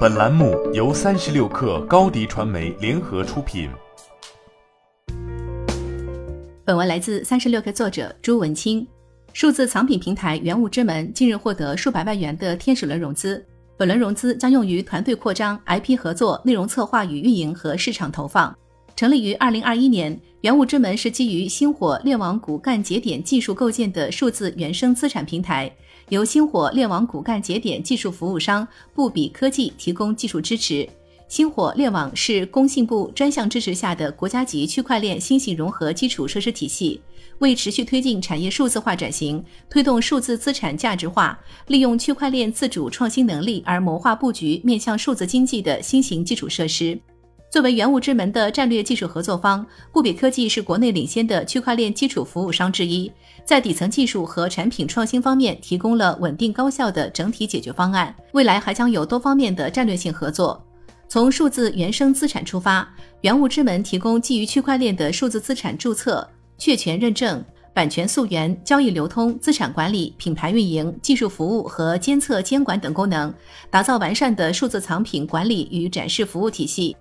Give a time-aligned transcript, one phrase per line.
[0.00, 3.70] 本栏目由三十六氪高低传媒联合出品。
[6.64, 8.86] 本文来自三十六氪作者朱文清。
[9.32, 13.42] 数字藏品平台原物之门近日获得数百万元的天使轮融资，
[13.78, 18.54] 本轮融资将用于团队扩张、IP 合作、内容策划与运营和市场投放。
[19.00, 25.74] 成立于二零二一年，原物之门是基于星火链网骨干节点技术构建的数字原生资产平台，
[26.10, 30.86] 由星火链网骨干节点技术服务商布比科技提供技术支持。
[31.28, 37.00] 星火链网是工信部专项支持下的国家级区块链新型融合基础设施体系，
[37.38, 47.00] 为持续推进产业数字化转型，推动数字资产价值化，利用区块链自主创新能力而谋划布局面向数字经济的新型基础设施。
[47.50, 53.10] 作为原物之门的战略技术合作方，布比科技是国内领先的区块链基础服务商之一，
[53.44, 58.14] 在底层技术和产品创新方面提供了稳定高效的整体解决方案。
[58.34, 60.64] 未来还将有多方面的战略性合作。
[61.08, 62.88] 从数字原生资产出发，
[63.22, 66.24] 原物之门提供基于区块链的数字资产注册、
[66.56, 73.34] 确权认证、版权溯源、交易流通、资产管理、品牌运营、技术服务和监测监管等功能，
[73.70, 76.96] 打造完善的数字藏品管理与展示服务体系。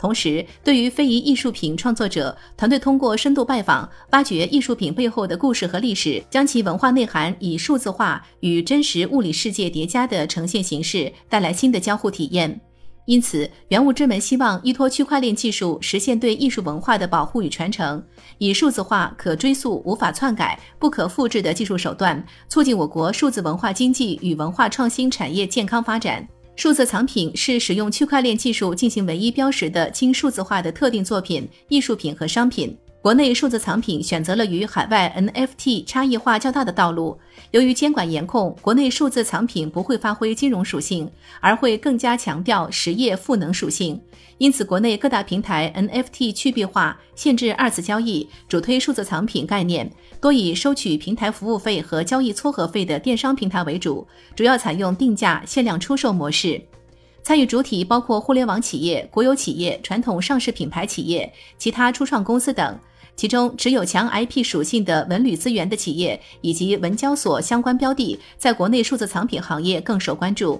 [0.00, 12.58] 同时，对于非遗艺术品创作者，团队通过深度拜访，挖掘艺术品背后的故事和历史，将其文化内涵以数字化与真实物理世界叠加的呈现形式，带来新的交互体验。
[13.04, 18.02] 因此，原物之门希望依托区块链技术，实现对艺术文化的保护与传承，
[18.38, 26.26] 以数字化、可追溯、无法篡改、不可复制的技术手段，促进我国数字文化经济与文化创新产业健康发展。
[26.60, 32.76] 数字藏品是使用区块链技术进行唯一标识的经数字化的特定作品、艺术品和商品。
[33.02, 37.18] 国内数字藏品选择了与海外 NFT 差异化较大的道路。
[37.50, 43.98] 由于监管严控，国内数字藏品不会发挥金融属性，而会更加强调实业赋能属性。
[44.36, 56.60] 因此，国内各大平台 NFT 去币化、限制二次交易，主推数字藏品概念，多以收取平台服务费和交易撮合费的电商平台为主，主要采用定价、限量出售模式。
[57.22, 62.78] 参与主体包括互联网企业、国有企业、传统上市品牌企业、其他初创公司等。
[63.20, 70.58] 其中，持有强 IP 属性的文旅资源的企业以及文交所相关标的，在国内数字藏品行业更受关注。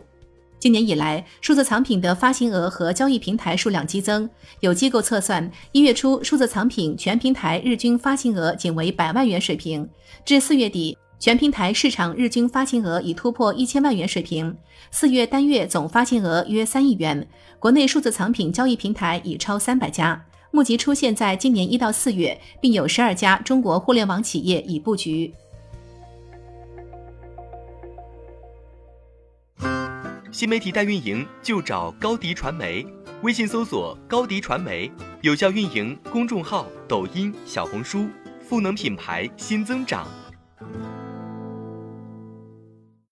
[0.59, 4.29] 今年以来，数字藏品的发行额和交易平台数量激增。
[4.61, 9.89] 有机构测算，一月初数字藏品全平台日均发行额仅为百万元水平，
[10.27, 14.55] 至四月底，全平台市场日均发行额已突破一千万元水平。
[14.91, 17.27] 四月单月总发行额约三亿元，
[17.59, 20.23] 国内数字藏品交易平台已超三百家。
[20.53, 25.33] 募集出现在今年一到四月，并有十二家中国互联网企业已布局。
[30.33, 32.85] 新媒体代运营就找高迪传媒，
[33.23, 34.91] 微信搜索高迪传媒，
[35.23, 38.09] 有效运营公众号、抖音、小红书，
[38.41, 40.09] 赋能品牌新增长。